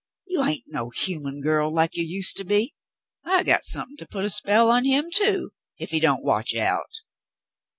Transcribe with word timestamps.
You 0.25 0.41
hain't 0.45 0.63
no 0.65 0.89
human 0.89 1.41
girl 1.41 1.71
like 1.71 1.95
you 1.95 2.03
used 2.03 2.35
to 2.37 2.43
be. 2.43 2.73
I 3.23 3.43
got 3.43 3.63
somethin' 3.63 3.97
to 3.97 4.07
put 4.07 4.25
a 4.25 4.31
spell 4.31 4.71
on 4.71 4.83
him, 4.83 5.11
too, 5.11 5.51
ef 5.79 5.91
he 5.91 5.99
don't 5.99 6.25
watch 6.25 6.55
out." 6.55 7.01